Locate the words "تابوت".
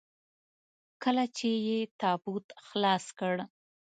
1.99-2.47